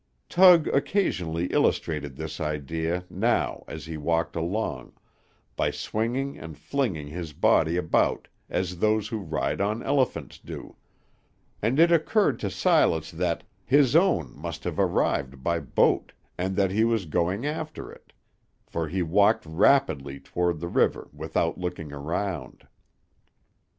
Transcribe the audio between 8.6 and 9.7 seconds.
those who ride